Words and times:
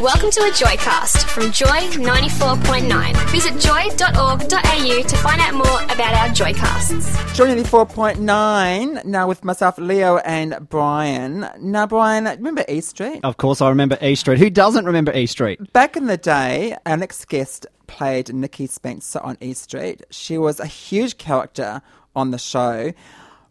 Welcome 0.00 0.30
to 0.32 0.40
a 0.40 0.50
Joycast 0.50 1.28
from 1.30 1.52
Joy 1.52 1.66
94.9. 1.66 3.30
Visit 3.30 3.60
joy.org.au 3.60 5.02
to 5.02 5.16
find 5.16 5.40
out 5.40 5.54
more 5.54 5.82
about 5.84 6.14
our 6.14 6.28
Joycasts. 6.30 7.34
Joy 7.34 7.46
94.9, 7.54 9.04
now 9.04 9.28
with 9.28 9.44
myself, 9.44 9.78
Leo 9.78 10.16
and 10.18 10.68
Brian. 10.68 11.46
Now, 11.60 11.86
Brian, 11.86 12.24
remember 12.24 12.64
E 12.68 12.80
Street? 12.80 13.20
Of 13.22 13.36
course, 13.36 13.60
I 13.62 13.68
remember 13.68 13.96
E 14.02 14.16
Street. 14.16 14.38
Who 14.40 14.50
doesn't 14.50 14.84
remember 14.84 15.12
E 15.12 15.26
Street? 15.26 15.72
Back 15.72 15.96
in 15.96 16.06
the 16.06 16.16
day, 16.16 16.76
our 16.86 16.96
next 16.96 17.28
guest 17.28 17.66
played 17.86 18.34
Nikki 18.34 18.66
Spencer 18.66 19.20
on 19.20 19.38
E 19.40 19.54
Street. 19.54 20.02
She 20.10 20.36
was 20.38 20.58
a 20.58 20.66
huge 20.66 21.18
character 21.18 21.82
on 22.16 22.32
the 22.32 22.38
show. 22.38 22.92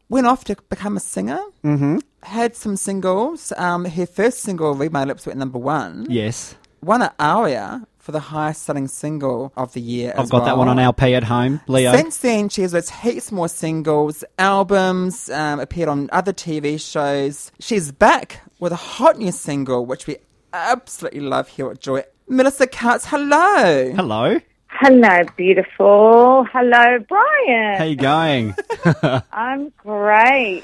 Went 0.09 0.27
off 0.27 0.43
to 0.45 0.57
become 0.69 0.97
a 0.97 0.99
singer. 0.99 1.39
Mm-hmm. 1.63 1.99
Had 2.23 2.55
some 2.55 2.75
singles. 2.75 3.53
Um, 3.57 3.85
her 3.85 4.05
first 4.05 4.39
single, 4.39 4.75
Read 4.75 4.91
My 4.91 5.03
Lips, 5.03 5.25
went 5.25 5.37
number 5.39 5.59
one. 5.59 6.07
Yes. 6.09 6.55
Won 6.81 7.01
an 7.01 7.11
ARIA 7.19 7.87
for 8.03 8.11
the 8.11 8.19
highest 8.19 8.63
selling 8.63 8.89
single 8.89 9.53
of 9.55 9.71
the 9.73 9.79
year. 9.79 10.11
I've 10.15 10.23
as 10.25 10.29
got 10.29 10.43
that 10.43 10.57
one 10.57 10.67
well. 10.67 10.77
on 10.77 10.79
LP 10.79 11.15
at 11.15 11.23
home, 11.23 11.61
Leo. 11.67 11.95
Since 11.95 12.17
then, 12.17 12.49
she 12.49 12.61
has 12.61 12.73
released 12.73 12.91
heaps 12.91 13.31
more 13.31 13.47
singles, 13.47 14.25
albums, 14.37 15.29
um, 15.29 15.61
appeared 15.61 15.87
on 15.87 16.09
other 16.11 16.33
TV 16.33 16.79
shows. 16.79 17.51
She's 17.59 17.93
back 17.93 18.41
with 18.59 18.73
a 18.73 18.77
hot 18.77 19.17
new 19.17 19.31
single, 19.31 19.85
which 19.85 20.05
we 20.05 20.17
absolutely 20.51 21.21
love 21.21 21.47
here 21.47 21.71
at 21.71 21.79
Joy. 21.79 22.03
Melissa 22.27 22.67
Tkautz, 22.67 23.05
hello. 23.05 23.93
Hello. 23.93 24.39
Hello, 24.67 25.23
beautiful. 25.37 26.45
Hello, 26.51 26.99
Brian. 27.07 27.77
How 27.77 27.83
you 27.85 27.95
going? 27.95 28.55
I'm 29.31 29.71
great. 29.77 30.63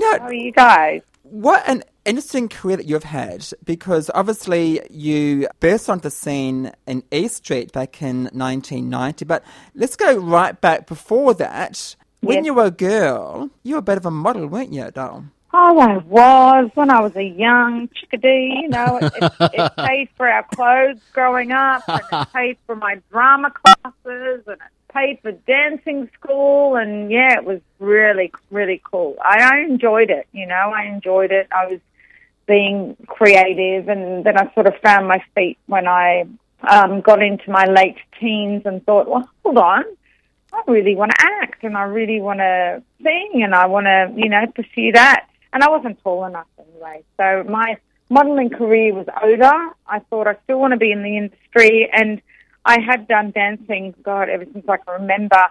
How 0.00 0.16
Now, 0.18 0.24
are 0.26 0.32
you 0.32 0.52
guys? 0.52 1.02
what 1.22 1.66
an 1.68 1.82
interesting 2.04 2.48
career 2.48 2.76
that 2.76 2.86
you've 2.86 3.04
had 3.04 3.46
because 3.64 4.10
obviously 4.14 4.80
you 4.90 5.48
burst 5.60 5.88
onto 5.88 6.02
the 6.02 6.10
scene 6.10 6.70
in 6.86 7.02
E 7.10 7.28
Street 7.28 7.72
back 7.72 8.02
in 8.02 8.24
1990, 8.32 9.24
but 9.24 9.42
let's 9.74 9.96
go 9.96 10.16
right 10.18 10.60
back 10.60 10.86
before 10.86 11.34
that. 11.34 11.96
When 12.20 12.38
Yes. 12.38 12.46
you 12.46 12.54
were 12.54 12.64
a 12.66 12.70
girl, 12.70 13.50
you 13.62 13.74
were 13.74 13.78
a 13.80 13.82
bit 13.82 13.96
of 13.98 14.06
a 14.06 14.10
model, 14.10 14.46
weren't 14.46 14.72
you, 14.72 14.90
doll? 14.90 15.24
Oh, 15.56 15.78
I 15.78 15.98
was 15.98 16.70
when 16.74 16.90
I 16.90 17.00
was 17.00 17.14
a 17.16 17.22
young 17.22 17.88
chickadee. 17.94 18.60
You 18.62 18.68
know, 18.70 18.98
it, 19.00 19.12
it, 19.14 19.32
it 19.54 19.72
paid 19.76 20.08
for 20.16 20.26
our 20.28 20.42
clothes 20.54 21.00
growing 21.12 21.52
up, 21.52 21.82
and 21.86 22.00
it 22.12 22.32
paid 22.34 22.56
for 22.66 22.74
my 22.76 23.00
drama 23.12 23.50
classes, 23.52 24.42
and 24.46 24.56
it 24.56 24.83
paid 24.94 25.18
for 25.22 25.32
dancing 25.32 26.08
school. 26.18 26.76
And 26.76 27.10
yeah, 27.10 27.34
it 27.34 27.44
was 27.44 27.60
really, 27.78 28.32
really 28.50 28.80
cool. 28.90 29.16
I, 29.22 29.40
I 29.42 29.58
enjoyed 29.60 30.10
it. 30.10 30.26
You 30.32 30.46
know, 30.46 30.72
I 30.74 30.84
enjoyed 30.84 31.32
it. 31.32 31.48
I 31.52 31.66
was 31.66 31.80
being 32.46 32.96
creative, 33.06 33.88
and 33.88 34.24
then 34.24 34.36
I 34.36 34.52
sort 34.52 34.66
of 34.66 34.74
found 34.82 35.08
my 35.08 35.22
feet 35.34 35.58
when 35.66 35.88
I 35.88 36.26
um, 36.68 37.00
got 37.00 37.22
into 37.22 37.50
my 37.50 37.66
late 37.66 37.96
teens 38.20 38.62
and 38.64 38.84
thought, 38.84 39.08
well, 39.08 39.28
hold 39.42 39.58
on. 39.58 39.84
I 40.52 40.62
really 40.70 40.94
want 40.94 41.10
to 41.10 41.26
act 41.42 41.64
and 41.64 41.76
I 41.76 41.82
really 41.82 42.20
want 42.20 42.38
to 42.38 42.82
sing 43.02 43.42
and 43.42 43.54
I 43.54 43.66
want 43.66 43.86
to, 43.86 44.12
you 44.16 44.28
know, 44.28 44.46
pursue 44.54 44.92
that. 44.92 45.26
And 45.52 45.64
I 45.64 45.68
wasn't 45.68 46.00
tall 46.02 46.24
enough 46.24 46.46
anyway. 46.58 47.02
So 47.16 47.44
my 47.48 47.76
modeling 48.08 48.50
career 48.50 48.94
was 48.94 49.06
over. 49.22 49.74
I 49.88 49.98
thought 50.10 50.28
I 50.28 50.36
still 50.44 50.60
want 50.60 50.72
to 50.72 50.76
be 50.76 50.92
in 50.92 51.02
the 51.02 51.16
industry 51.16 51.90
and 51.92 52.22
I 52.64 52.78
had 52.80 53.06
done 53.08 53.30
dancing, 53.32 53.94
God, 54.02 54.28
ever 54.28 54.44
since 54.52 54.64
I 54.68 54.76
can 54.78 55.00
remember, 55.02 55.42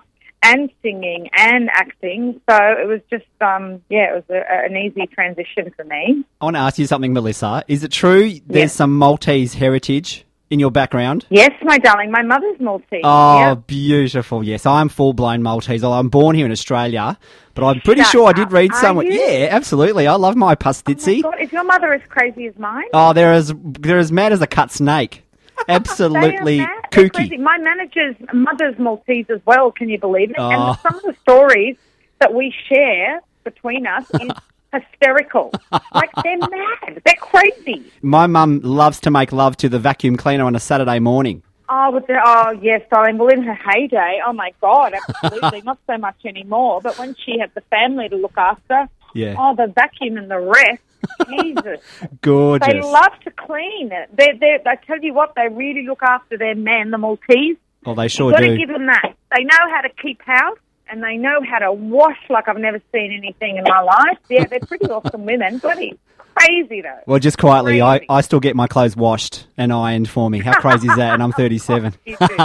and 0.41 0.69
singing 0.81 1.29
and 1.37 1.69
acting. 1.71 2.41
So 2.49 2.57
it 2.57 2.87
was 2.87 2.99
just, 3.09 3.25
um, 3.41 3.81
yeah, 3.89 4.13
it 4.13 4.15
was 4.15 4.23
a, 4.29 4.65
an 4.65 4.75
easy 4.75 5.07
transition 5.07 5.71
for 5.75 5.85
me. 5.85 6.23
I 6.41 6.45
want 6.45 6.55
to 6.57 6.59
ask 6.61 6.77
you 6.77 6.85
something, 6.87 7.13
Melissa. 7.13 7.63
Is 7.67 7.83
it 7.83 7.91
true 7.91 8.29
there's 8.47 8.63
Yes. 8.63 8.73
some 8.73 8.97
Maltese 8.97 9.53
heritage 9.53 10.25
in 10.49 10.59
your 10.59 10.69
background? 10.71 11.25
Yes, 11.29 11.51
my 11.63 11.77
darling, 11.77 12.11
my 12.11 12.23
mother's 12.23 12.59
Maltese. 12.59 13.01
Oh, 13.05 13.55
beautiful. 13.67 14.43
Yes, 14.43 14.65
I'm 14.65 14.89
full 14.89 15.13
blown 15.13 15.43
Maltese. 15.43 15.81
Although 15.83 15.97
I'm 15.99 16.09
born 16.09 16.35
here 16.35 16.45
in 16.45 16.51
Australia, 16.51 17.17
but 17.55 17.63
I'm 17.65 17.79
pretty 17.81 18.01
Shut 18.01 18.11
sure 18.11 18.27
I 18.29 18.33
did 18.33 18.51
read 18.51 18.71
Are 18.73 18.81
somewhere. 18.81 19.05
you? 19.05 19.13
Yeah, 19.13 19.47
absolutely. 19.51 20.07
I 20.07 20.15
love 20.15 20.35
my 20.35 20.53
Oh 20.53 20.55
my. 20.55 21.21
God, 21.21 21.35
is 21.39 21.51
your 21.53 21.63
mother 21.63 21.93
as 21.93 22.01
crazy 22.09 22.47
as 22.47 22.57
mine? 22.57 22.85
Oh, 22.93 23.13
they're 23.13 23.31
as 23.33 23.53
they're 23.63 23.97
as 23.99 24.11
mad 24.11 24.33
as 24.33 24.41
a 24.41 24.47
cut 24.47 24.71
snake. 24.71 25.21
Absolutely 25.69 26.65
They 26.95 27.01
are 27.01 27.03
mad. 27.05 27.11
They're 27.13 27.25
kooky. 27.37 27.39
My 27.39 27.57
manager's 27.57 28.15
mother's 28.33 28.77
Maltese 28.79 29.25
as 29.29 29.41
well. 29.45 29.71
Can 29.71 29.89
you 29.89 29.99
believe 29.99 30.31
it? 30.31 30.35
Oh. 30.39 30.49
And 30.51 30.79
some 30.79 30.95
of 30.95 31.01
the 31.03 31.15
stories 31.21 31.77
that 32.19 32.33
we 32.33 32.53
share 32.69 33.21
between 33.43 33.85
us 33.87 34.09
is 34.21 34.31
hysterical. 34.73 35.51
like 35.93 36.09
they're 36.23 36.37
mad. 36.37 37.01
They're 37.05 37.13
crazy. 37.19 37.83
My 38.01 38.27
mum 38.27 38.61
loves 38.63 38.99
to 39.01 39.11
make 39.11 39.31
love 39.31 39.57
to 39.57 39.69
the 39.69 39.79
vacuum 39.79 40.17
cleaner 40.17 40.45
on 40.45 40.55
a 40.55 40.59
Saturday 40.59 40.99
morning. 40.99 41.43
Oh, 41.69 41.91
with 41.91 42.07
the, 42.07 42.19
oh 42.23 42.51
yes, 42.61 42.81
darling. 42.91 43.17
Well, 43.17 43.29
in 43.29 43.43
her 43.43 43.53
heyday, 43.53 44.19
oh 44.25 44.33
my 44.33 44.51
God, 44.61 44.93
absolutely, 44.93 45.61
not 45.61 45.79
so 45.87 45.97
much 45.97 46.17
anymore. 46.25 46.81
But 46.81 46.97
when 46.99 47.15
she 47.25 47.39
had 47.39 47.51
the 47.55 47.61
family 47.61 48.09
to 48.09 48.15
look 48.15 48.37
after, 48.37 48.87
Yeah. 49.13 49.35
oh, 49.37 49.55
the 49.55 49.67
vacuum 49.73 50.17
and 50.17 50.29
the 50.29 50.39
rest. 50.39 50.81
Jesus, 51.29 51.79
Gorgeous. 52.21 52.67
they 52.67 52.81
love 52.81 53.19
to 53.23 53.31
clean. 53.31 53.89
They, 53.89 54.31
they, 54.39 54.59
I 54.65 54.75
tell 54.75 54.99
you 54.99 55.13
what, 55.13 55.33
they 55.35 55.47
really 55.49 55.85
look 55.85 56.03
after 56.03 56.37
their 56.37 56.55
men, 56.55 56.91
the 56.91 56.97
Maltese. 56.97 57.57
well, 57.85 57.95
they 57.95 58.07
sure 58.07 58.31
Got 58.31 58.39
to 58.39 58.57
give 58.57 58.69
them 58.69 58.85
that. 58.87 59.15
They 59.35 59.43
know 59.43 59.69
how 59.69 59.81
to 59.81 59.89
keep 60.01 60.21
house 60.21 60.57
and 60.89 61.03
they 61.03 61.17
know 61.17 61.41
how 61.49 61.59
to 61.59 61.71
wash 61.71 62.17
like 62.29 62.47
I've 62.47 62.57
never 62.57 62.81
seen 62.91 63.11
anything 63.11 63.57
in 63.57 63.63
my 63.65 63.81
life. 63.81 64.19
Yeah, 64.29 64.45
they're 64.45 64.59
pretty 64.59 64.85
awesome 64.85 65.25
women. 65.25 65.57
Bloody 65.57 65.97
crazy 66.35 66.81
though. 66.81 66.99
Well, 67.05 67.19
just 67.19 67.37
quietly, 67.37 67.81
I, 67.81 67.99
Crazy. 67.99 68.09
I 68.09 68.21
still 68.21 68.39
get 68.39 68.55
my 68.55 68.67
clothes 68.67 68.95
washed 68.95 69.45
and 69.57 69.71
ironed 69.73 70.09
for 70.09 70.29
me. 70.29 70.39
How 70.39 70.59
crazy 70.59 70.87
is 70.87 70.95
that? 70.95 71.13
And 71.13 71.23
I'm 71.23 71.31
37. 71.33 71.93
You 72.05 72.17
do. 72.19 72.27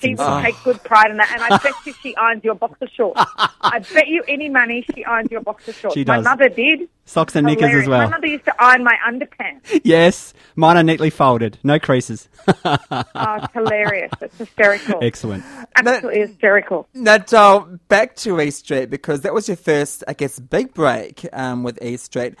She 0.00 0.10
insane. 0.10 0.16
will 0.16 0.42
take 0.42 0.54
good 0.64 0.82
pride 0.84 1.10
in 1.10 1.16
that, 1.18 1.30
and 1.32 1.42
I 1.42 1.58
bet 1.58 1.72
you 1.86 1.92
she 2.02 2.16
irons 2.16 2.42
your 2.44 2.54
boxer 2.54 2.88
shorts. 2.88 3.20
I 3.60 3.78
bet 3.92 4.08
you 4.08 4.22
any 4.28 4.48
money 4.48 4.84
she 4.94 5.04
irons 5.04 5.30
your 5.30 5.40
boxer 5.40 5.72
shorts. 5.72 5.94
She 5.94 6.04
does. 6.04 6.24
My 6.24 6.30
mother 6.30 6.48
did. 6.48 6.88
Socks 7.06 7.36
and 7.36 7.46
knickers 7.46 7.82
as 7.82 7.88
well. 7.88 8.04
My 8.08 8.16
mother 8.16 8.26
used 8.26 8.44
to 8.46 8.54
iron 8.62 8.82
my 8.84 8.96
underpants. 9.06 9.80
Yes, 9.84 10.32
mine 10.56 10.76
are 10.78 10.82
neatly 10.82 11.10
folded, 11.10 11.58
no 11.62 11.78
creases. 11.78 12.28
Oh, 12.64 12.76
it's 13.14 13.52
hilarious. 13.52 14.10
It's 14.22 14.38
hysterical. 14.38 14.98
Excellent. 15.02 15.44
Absolutely 15.76 16.20
hysterical. 16.20 16.88
Now, 16.94 17.18
Doll, 17.18 17.78
back 17.88 18.16
to 18.16 18.40
E 18.40 18.50
Street 18.50 18.88
because 18.88 19.20
that 19.22 19.34
was 19.34 19.48
your 19.48 19.56
first, 19.58 20.02
I 20.08 20.14
guess, 20.14 20.38
big 20.38 20.72
break 20.72 21.26
um, 21.34 21.62
with 21.62 21.82
E 21.82 21.96
Street. 21.98 22.36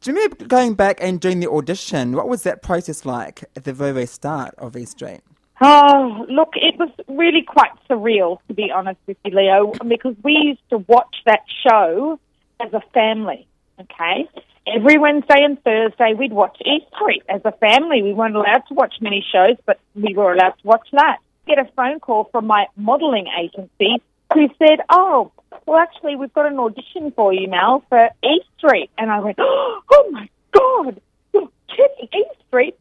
Do 0.00 0.10
you 0.10 0.16
remember 0.16 0.44
going 0.44 0.74
back 0.74 0.98
and 1.00 1.20
doing 1.20 1.40
the 1.40 1.50
audition? 1.50 2.12
What 2.12 2.28
was 2.28 2.44
that 2.44 2.62
process 2.62 3.04
like 3.04 3.42
at 3.56 3.64
the 3.64 3.72
very, 3.72 3.92
very 3.92 4.06
start 4.06 4.54
of 4.56 4.76
E 4.76 4.84
Street? 4.84 5.22
Oh, 5.60 6.24
look, 6.28 6.50
it 6.54 6.78
was 6.78 6.88
really 7.08 7.42
quite 7.42 7.72
surreal, 7.90 8.38
to 8.46 8.54
be 8.54 8.70
honest 8.70 9.00
with 9.08 9.16
you, 9.24 9.32
Leo, 9.34 9.72
because 9.88 10.14
we 10.22 10.32
used 10.32 10.62
to 10.70 10.78
watch 10.78 11.16
that 11.26 11.40
show 11.66 12.20
as 12.60 12.72
a 12.72 12.80
family, 12.94 13.48
okay? 13.80 14.28
Every 14.72 14.98
Wednesday 14.98 15.42
and 15.42 15.60
Thursday, 15.64 16.14
we'd 16.16 16.32
watch 16.32 16.56
E 16.64 16.86
Street 16.94 17.24
as 17.28 17.40
a 17.44 17.52
family. 17.52 18.02
We 18.02 18.12
weren't 18.12 18.36
allowed 18.36 18.62
to 18.68 18.74
watch 18.74 18.94
many 19.00 19.24
shows, 19.32 19.56
but 19.66 19.80
we 19.96 20.14
were 20.14 20.32
allowed 20.32 20.54
to 20.60 20.66
watch 20.66 20.86
that. 20.92 21.18
Get 21.48 21.58
a 21.58 21.64
phone 21.74 21.98
call 21.98 22.28
from 22.30 22.46
my 22.46 22.66
modelling 22.76 23.26
agency 23.40 24.00
who 24.32 24.48
said, 24.58 24.80
Oh, 24.90 25.32
well, 25.66 25.78
actually, 25.78 26.16
we've 26.16 26.32
got 26.32 26.46
an 26.46 26.58
audition 26.58 27.12
for 27.12 27.32
you, 27.32 27.48
Mel, 27.48 27.84
for 27.88 28.10
E 28.24 28.40
Street. 28.56 28.90
And 28.98 29.10
I 29.10 29.20
went, 29.20 29.38
Oh 29.40 30.08
my 30.10 30.28
God, 30.52 31.00
you're 31.32 31.50
kidding, 31.68 32.08
E 32.14 32.24
Street? 32.46 32.76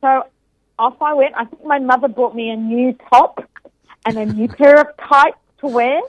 So 0.00 0.24
off 0.78 1.00
I 1.00 1.14
went. 1.14 1.34
I 1.34 1.44
think 1.44 1.64
my 1.64 1.78
mother 1.78 2.08
bought 2.08 2.34
me 2.34 2.50
a 2.50 2.56
new 2.56 2.96
top 3.10 3.48
and 4.04 4.16
a 4.16 4.26
new 4.26 4.48
pair 4.60 4.80
of 4.80 4.88
tights 4.96 5.38
to 5.60 5.66
wear. 5.66 6.00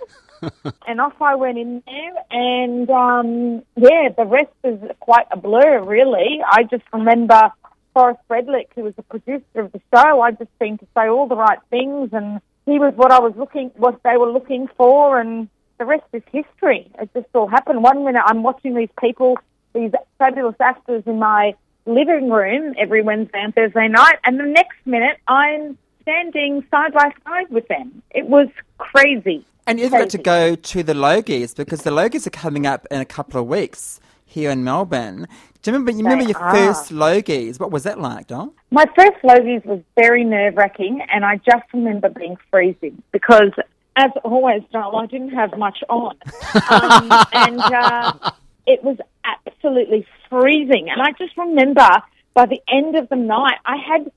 and 0.88 1.01
off 1.01 1.19
I 1.19 1.33
went 1.33 1.57
in 1.57 1.81
there, 1.88 2.13
and 2.30 2.88
um, 2.92 3.63
yeah, 3.75 4.10
the 4.15 4.25
rest 4.25 4.53
is 4.63 4.80
quite 5.00 5.25
a 5.31 5.38
blur, 5.38 5.83
really. 5.83 6.42
I 6.48 6.62
just 6.63 6.83
remember 6.94 7.51
Forrest 7.95 8.19
Redlich, 8.30 8.68
who 8.75 8.83
was 8.83 8.94
the 8.95 9.01
producer 9.01 9.44
of 9.56 9.71
the 9.71 9.81
show. 9.92 10.21
I 10.21 10.31
just 10.31 10.51
seemed 10.62 10.80
to 10.81 10.88
say 10.95 11.07
all 11.07 11.27
the 11.27 11.36
right 11.36 11.57
things, 11.71 12.10
and 12.13 12.39
he 12.68 12.77
was 12.77 12.94
what 12.95 13.12
I 13.12 13.19
was 13.19 13.33
looking, 13.36 13.71
what 13.77 14.00
they 14.03 14.18
were 14.18 14.31
looking 14.31 14.68
for, 14.77 15.19
and 15.19 15.50
the 15.79 15.85
rest 15.85 16.03
is 16.13 16.24
history. 16.31 16.89
It 17.00 17.09
just 17.13 17.27
all 17.33 17.47
happened. 17.47 17.83
One 17.83 18.03
minute 18.06 18.24
I'm 18.25 18.44
watching 18.44 18.75
these 18.75 18.89
people, 19.00 19.38
these 19.74 19.91
fabulous 20.18 20.56
actors 20.59 21.03
in 21.06 21.19
my 21.19 21.53
living 21.85 22.29
room 22.29 22.74
every 22.77 23.01
Wednesday 23.01 23.39
and 23.41 23.56
Thursday 23.56 23.88
night, 23.88 24.18
and 24.24 24.39
the 24.39 24.45
next 24.45 24.77
minute 24.85 25.18
I'm 25.27 25.77
standing 26.01 26.65
side 26.71 26.94
by 26.94 27.12
side 27.25 27.50
with 27.50 27.68
them. 27.68 28.01
It 28.12 28.27
was 28.27 28.47
crazy. 28.77 29.45
And 29.65 29.79
you 29.79 29.85
even 29.85 30.00
got 30.00 30.09
to 30.12 30.18
go 30.18 30.56
to 30.56 30.83
the 30.83 30.94
Logies 30.94 31.56
because 31.56 31.83
the 31.83 31.91
Logies 31.91 32.25
are 32.25 32.31
coming 32.31 32.65
up 32.65 32.88
in 32.89 33.01
a 33.01 33.06
couple 33.06 33.41
of 33.41 33.47
weeks. 33.47 34.00
here 34.27 34.51
in 34.51 34.63
Melbourne. 34.63 35.27
Do 35.62 35.71
you 35.71 35.77
remember, 35.77 35.91
you 35.91 36.03
remember 36.03 36.25
your 36.25 36.38
are. 36.38 36.53
first 36.53 36.91
Logies? 36.91 37.59
What 37.59 37.71
was 37.71 37.83
that 37.83 38.00
like, 38.00 38.27
Dol? 38.27 38.53
My 38.69 38.85
first 38.95 39.18
Logies 39.24 39.65
was 39.65 39.81
very 39.95 40.24
nerve 40.24 40.56
wracking, 40.56 41.01
and 41.12 41.25
I 41.25 41.38
just 41.38 41.63
remember 41.74 42.09
being 42.09 42.38
freezing 42.51 43.01
because, 43.12 43.51
as 43.98 44.12
always, 44.24 44.62
Joel, 44.72 44.96
I 44.96 45.06
didn't 45.08 45.32
have 45.32 45.58
much 45.58 45.80
on. 45.90 46.16
Um, 46.70 47.10
and 47.34 47.60
uh, 47.62 48.32
it 48.66 48.84
was 48.84 48.98
absolutely 49.24 50.06
freezing. 50.30 50.90
And 50.90 51.02
I 51.02 51.12
just 51.18 51.38
remember 51.38 51.88
by 52.34 52.46
the 52.46 52.62
end 52.68 52.96
of 52.96 53.10
the 53.10 53.16
night, 53.16 53.58
I 53.66 53.78
had 53.78 54.12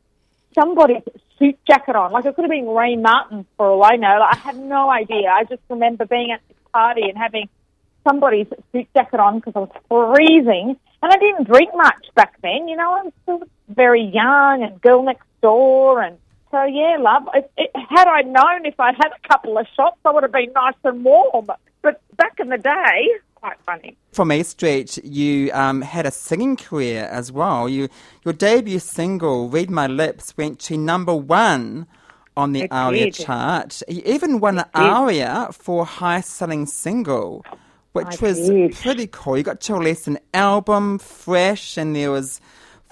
somebody's 0.54 1.02
suit 1.38 1.58
jacket 1.66 1.96
on. 1.96 2.12
Like 2.12 2.24
it 2.24 2.34
could 2.34 2.42
have 2.42 2.50
been 2.50 2.68
Ray 2.68 2.96
Martin 2.96 3.46
for 3.56 3.68
all 3.68 3.84
I 3.84 3.96
know. 3.96 4.18
Like, 4.20 4.36
I 4.36 4.38
had 4.38 4.56
no 4.56 4.90
idea. 4.90 5.28
I 5.28 5.44
just 5.44 5.62
remember 5.68 6.06
being 6.06 6.32
at 6.32 6.40
this 6.48 6.56
party 6.72 7.02
and 7.08 7.16
having 7.16 7.48
somebody's 8.06 8.46
suit 8.72 8.88
jacket 8.96 9.20
on 9.20 9.38
because 9.38 9.54
I 9.56 9.60
was 9.60 10.14
freezing. 10.16 10.76
And 11.02 11.12
I 11.12 11.16
didn't 11.16 11.44
drink 11.44 11.70
much 11.74 12.06
back 12.14 12.34
then. 12.42 12.68
You 12.68 12.76
know, 12.76 12.92
I 12.92 13.02
was 13.04 13.12
still 13.22 13.42
very 13.68 14.02
young 14.02 14.62
and 14.62 14.80
girl 14.80 15.02
next 15.02 15.26
door. 15.40 16.02
And 16.02 16.18
so, 16.50 16.64
yeah, 16.64 16.96
love. 16.98 17.22
It, 17.34 17.50
it, 17.56 17.70
had 17.74 18.08
I 18.08 18.22
known 18.22 18.66
if 18.66 18.78
I'd 18.78 18.96
had 18.96 19.10
a 19.12 19.28
couple 19.28 19.56
of 19.58 19.66
shots, 19.76 19.98
I 20.04 20.12
would 20.12 20.22
have 20.22 20.32
been 20.32 20.52
nice 20.54 20.74
and 20.84 21.04
warm. 21.04 21.50
But 21.82 22.00
back 22.16 22.38
in 22.38 22.48
the 22.48 22.58
day, 22.58 23.08
quite 23.36 23.56
funny. 23.64 23.96
From 24.12 24.32
East 24.32 24.50
Street, 24.50 24.98
you 25.04 25.50
um, 25.52 25.82
had 25.82 26.06
a 26.06 26.10
singing 26.10 26.56
career 26.56 27.08
as 27.10 27.32
well. 27.32 27.68
You, 27.68 27.88
your 28.24 28.34
debut 28.34 28.78
single, 28.78 29.48
"Read 29.48 29.70
My 29.70 29.86
Lips," 29.86 30.36
went 30.36 30.58
to 30.60 30.76
number 30.76 31.14
one 31.14 31.86
on 32.36 32.52
the 32.52 32.62
It 32.62 32.72
ARIA 32.72 33.04
did. 33.06 33.14
chart. 33.14 33.82
You 33.88 34.02
even 34.04 34.40
won 34.40 34.58
an 34.58 34.64
did. 34.74 34.82
ARIA 34.82 35.48
for 35.52 35.84
highest-selling 35.84 36.66
single, 36.66 37.44
which 37.92 38.22
I 38.22 38.26
was 38.26 38.48
did. 38.48 38.74
pretty 38.76 39.06
cool. 39.06 39.36
You 39.38 39.42
got 39.42 39.60
to 39.62 39.74
release 39.74 40.06
an 40.06 40.18
album, 40.34 40.98
fresh, 40.98 41.76
and 41.76 41.94
there 41.96 42.10
was 42.10 42.40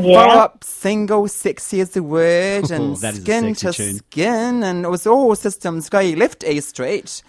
Yeah. 0.00 0.26
follow-up 0.26 0.62
single, 0.62 1.26
"Sexy 1.26 1.80
Is 1.80 1.90
the 1.90 2.02
Word," 2.02 2.70
and 2.70 2.96
that 2.98 3.14
is 3.14 3.18
a 3.18 3.22
"Skin 3.22 3.54
to 3.54 3.72
tune. 3.72 3.96
Skin," 3.96 4.62
and 4.62 4.84
it 4.84 4.88
was 4.88 5.06
all 5.06 5.34
systems 5.34 5.88
go. 5.88 5.98
You 5.98 6.16
left 6.16 6.44
East 6.44 6.70
Street, 6.70 7.22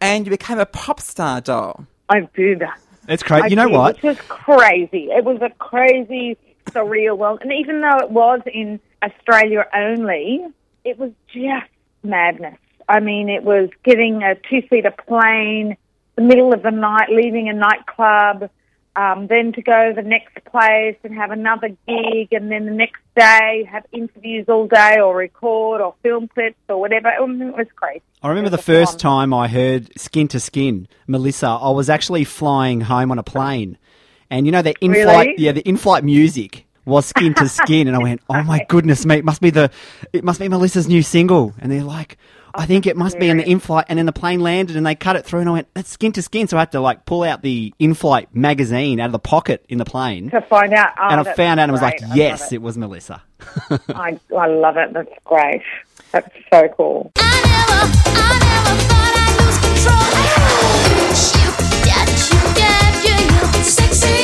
and 0.00 0.26
you 0.26 0.30
became 0.30 0.58
a 0.58 0.66
pop 0.66 1.00
star 1.00 1.40
doll. 1.40 1.86
I 2.08 2.28
did. 2.34 2.62
It's 3.08 3.22
crazy. 3.22 3.50
You 3.50 3.56
know 3.56 3.68
did, 3.68 3.76
what? 3.76 3.94
Which 3.96 4.02
was 4.04 4.18
crazy. 4.28 5.08
It 5.10 5.24
was 5.24 5.40
a 5.42 5.50
crazy, 5.58 6.38
surreal 6.70 7.18
world. 7.18 7.40
And 7.42 7.52
even 7.52 7.80
though 7.80 7.98
it 7.98 8.10
was 8.10 8.40
in 8.46 8.80
Australia 9.02 9.66
only, 9.74 10.46
it 10.84 10.98
was 10.98 11.10
just 11.32 11.70
madness. 12.02 12.58
I 12.88 13.00
mean, 13.00 13.28
it 13.28 13.44
was 13.44 13.70
getting 13.82 14.22
a 14.22 14.34
two-seater 14.34 14.94
plane, 15.06 15.76
the 16.16 16.22
middle 16.22 16.52
of 16.52 16.62
the 16.62 16.70
night, 16.70 17.08
leaving 17.10 17.48
a 17.48 17.54
nightclub, 17.54 18.50
um, 18.96 19.26
then 19.26 19.52
to 19.52 19.62
go 19.62 19.88
to 19.88 19.94
the 19.94 20.06
next 20.08 20.44
place 20.44 20.96
and 21.02 21.14
have 21.14 21.30
another 21.30 21.68
gig, 21.88 22.32
and 22.32 22.50
then 22.50 22.66
the 22.66 22.72
next 22.72 23.00
day 23.16 23.68
have 23.70 23.84
interviews 23.92 24.46
all 24.48 24.66
day, 24.66 24.98
or 25.00 25.16
record, 25.16 25.80
or 25.80 25.94
film 26.02 26.28
clips, 26.28 26.56
or 26.68 26.80
whatever. 26.80 27.08
It 27.08 27.20
was, 27.20 27.40
it 27.40 27.56
was 27.56 27.66
crazy. 27.76 28.02
I 28.22 28.28
remember 28.28 28.50
the 28.50 28.58
first 28.58 28.98
time 28.98 29.34
I 29.34 29.48
heard 29.48 29.90
Skin 29.98 30.28
to 30.28 30.40
Skin, 30.40 30.86
Melissa. 31.06 31.46
I 31.48 31.70
was 31.70 31.90
actually 31.90 32.24
flying 32.24 32.82
home 32.82 33.10
on 33.10 33.18
a 33.18 33.22
plane, 33.24 33.78
and 34.30 34.46
you 34.46 34.52
know 34.52 34.62
the 34.62 34.74
in-flight, 34.80 35.26
Really? 35.28 35.34
yeah, 35.38 35.52
the 35.52 35.62
in-flight 35.68 36.04
music 36.04 36.66
was 36.84 37.06
Skin 37.06 37.34
to 37.34 37.48
Skin, 37.48 37.88
and 37.88 37.96
I 37.96 38.00
went, 38.00 38.20
"Oh 38.28 38.42
my 38.42 38.64
goodness, 38.68 39.04
mate, 39.04 39.18
it 39.20 39.24
must 39.24 39.40
be 39.40 39.50
the, 39.50 39.70
it 40.12 40.22
must 40.24 40.38
be 40.40 40.48
Melissa's 40.48 40.86
new 40.88 41.02
single." 41.02 41.52
And 41.60 41.72
they're 41.72 41.82
like, 41.82 42.16
"I 42.54 42.66
think 42.66 42.86
it 42.86 42.96
must 42.96 43.18
be 43.18 43.28
in 43.28 43.36
the 43.38 43.48
in-flight," 43.48 43.86
and 43.88 43.98
then 43.98 44.06
the 44.06 44.12
plane 44.12 44.40
landed, 44.40 44.76
and 44.76 44.86
they 44.86 44.94
cut 44.94 45.16
it 45.16 45.24
through, 45.24 45.40
and 45.40 45.48
I 45.48 45.52
went, 45.52 45.68
"That's 45.74 45.90
Skin 45.90 46.12
to 46.12 46.22
Skin." 46.22 46.48
So 46.48 46.56
I 46.56 46.60
had 46.60 46.72
to 46.72 46.80
like 46.80 47.04
pull 47.06 47.22
out 47.22 47.42
the 47.42 47.72
in-flight 47.78 48.34
magazine 48.34 49.00
out 49.00 49.06
of 49.06 49.12
the 49.12 49.18
pocket 49.18 49.64
in 49.68 49.78
the 49.78 49.84
plane, 49.84 50.30
To 50.30 50.40
find 50.42 50.72
out. 50.72 50.90
Oh, 50.98 51.08
and 51.08 51.20
I 51.28 51.34
found 51.34 51.60
out, 51.60 51.64
and 51.64 51.72
was 51.72 51.82
like. 51.82 52.02
I 52.02 52.14
"Yes, 52.14 52.52
it. 52.52 52.56
it 52.56 52.62
was 52.62 52.76
Melissa." 52.78 53.22
I, 53.88 54.18
I 54.36 54.46
love 54.46 54.76
it. 54.76 54.92
That's 54.92 55.12
great. 55.24 55.62
That's 56.12 56.28
so 56.52 56.68
cool. 56.76 57.12
I 57.16 57.40
never, 57.44 57.80
I 58.06 58.38
never 58.38 58.74
thought 58.88 59.14
I'd 59.18 59.34
lose 59.40 59.58
control. 59.64 60.04
You, 61.34 61.50
yeah, 61.88 62.04
you, 62.30 62.38
yeah, 62.60 63.02
yeah, 63.04 63.20
you. 63.56 63.64
Sexy 63.64 64.23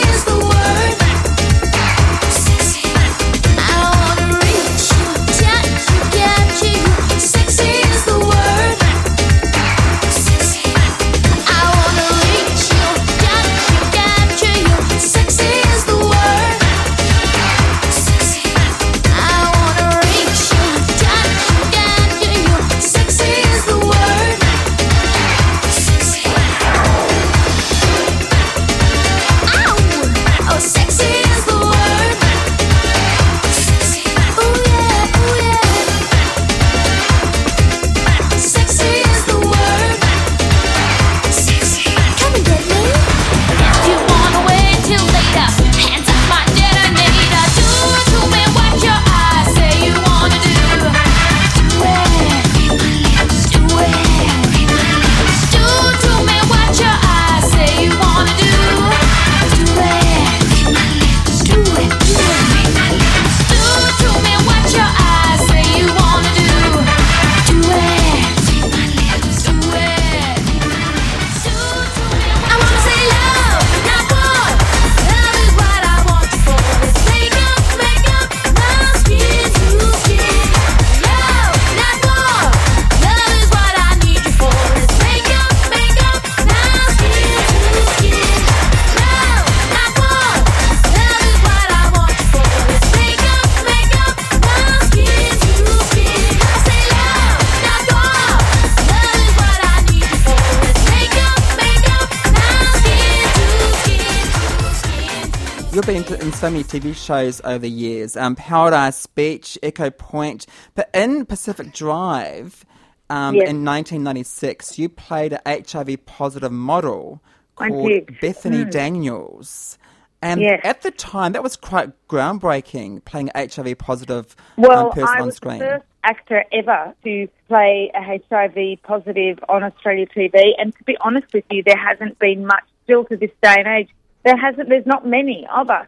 so 106.41 106.51
many 106.51 106.65
TV 106.65 106.95
shows 106.97 107.43
over 107.45 107.59
the 107.59 107.69
years, 107.69 108.17
um, 108.17 108.35
Paradise 108.35 109.05
Beach, 109.07 109.59
Echo 109.63 109.91
Point, 109.91 110.47
but 110.75 110.89
in 110.95 111.27
Pacific 111.27 111.71
Drive, 111.75 112.65
um, 113.11 113.35
Yes. 113.35 113.51
in 113.51 113.63
1996, 113.63 114.79
you 114.79 114.89
played 114.89 115.35
a 115.35 115.41
HIV 115.47 115.99
positive 116.07 116.51
model 116.51 117.21
called. 117.57 117.93
Bethany 118.23 118.65
Daniels. 118.65 119.77
And 120.23 120.41
Yes. 120.41 120.61
at 120.65 120.81
the 120.81 120.91
time, 120.91 121.33
that 121.33 121.43
was 121.43 121.57
quite 121.57 121.91
groundbreaking, 122.09 123.05
playing 123.05 123.31
HIV 123.35 123.75
positive 123.75 124.35
Well, 124.57 124.87
um, 124.87 124.93
person 124.93 125.09
I 125.09 125.21
on 125.21 125.27
was 125.27 125.37
screen. 125.37 125.59
the 125.59 125.67
first 125.67 125.85
actor 126.05 126.45
ever 126.53 126.95
to 127.05 127.29
play 127.49 127.91
a 127.95 128.01
HIV 128.01 128.77
positive 128.83 129.39
on 129.51 129.63
Australia 129.63 130.07
TV, 130.07 130.55
and 130.59 130.75
to 130.75 130.85
be 130.85 130.97
honest 131.03 131.27
with 131.35 131.45
you, 131.51 131.63
there 131.65 131.77
hasn't 131.77 132.19
been 132.19 132.47
much 132.47 132.65
still 132.85 133.05
to 133.05 133.17
this 133.19 133.31
day 133.43 133.57
and 133.59 133.67
age. 133.69 133.91
There 134.25 134.37
hasn't. 134.39 134.71
There's 134.71 134.87
not 134.87 135.07
many 135.07 135.47
of 135.55 135.69
us, 135.69 135.87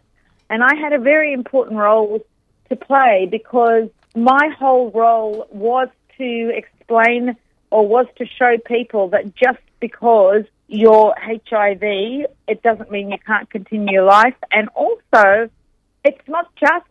and 0.53 0.63
I 0.63 0.75
had 0.75 0.93
a 0.93 0.99
very 0.99 1.33
important 1.33 1.79
role 1.79 2.21
to 2.69 2.77
play 2.77 3.27
because 3.29 3.89
my 4.15 4.55
whole 4.59 4.91
role 4.91 5.49
was 5.51 5.89
to 6.19 6.53
explain 6.55 7.37
or 7.71 7.89
was 7.89 8.07
to 8.19 8.27
show 8.27 8.59
people 8.67 9.09
that 9.09 9.35
just 9.35 9.65
because 9.81 10.45
you're 10.69 11.15
HIV, 11.19 11.83
it 11.83 12.63
doesn't 12.63 12.91
mean 12.91 13.11
you 13.11 13.17
can't 13.27 13.49
continue 13.49 13.95
your 13.95 14.05
life, 14.05 14.37
and 14.51 14.69
also 14.75 15.49
it's 16.05 16.29
not 16.29 16.55
just 16.57 16.87